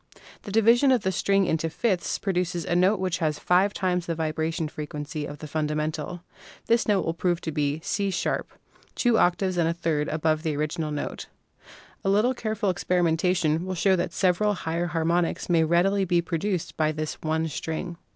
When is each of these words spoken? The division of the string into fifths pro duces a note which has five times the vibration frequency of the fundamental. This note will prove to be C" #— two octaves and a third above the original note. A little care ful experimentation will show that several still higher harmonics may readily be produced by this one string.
The 0.41 0.51
division 0.51 0.91
of 0.91 1.03
the 1.03 1.11
string 1.11 1.45
into 1.45 1.69
fifths 1.69 2.17
pro 2.17 2.33
duces 2.33 2.65
a 2.65 2.75
note 2.75 2.99
which 2.99 3.19
has 3.19 3.37
five 3.37 3.71
times 3.71 4.07
the 4.07 4.15
vibration 4.15 4.67
frequency 4.67 5.27
of 5.27 5.37
the 5.37 5.47
fundamental. 5.47 6.23
This 6.65 6.87
note 6.87 7.05
will 7.05 7.13
prove 7.13 7.39
to 7.41 7.51
be 7.51 7.81
C" 7.83 8.11
#— 8.45 8.71
two 9.01 9.19
octaves 9.19 9.57
and 9.57 9.69
a 9.69 9.73
third 9.75 10.07
above 10.07 10.41
the 10.41 10.55
original 10.57 10.89
note. 10.89 11.27
A 12.03 12.09
little 12.09 12.33
care 12.33 12.55
ful 12.55 12.71
experimentation 12.71 13.63
will 13.63 13.75
show 13.75 13.95
that 13.95 14.11
several 14.11 14.55
still 14.55 14.63
higher 14.71 14.87
harmonics 14.87 15.49
may 15.49 15.63
readily 15.63 16.03
be 16.03 16.19
produced 16.19 16.75
by 16.77 16.91
this 16.91 17.21
one 17.21 17.47
string. 17.47 17.95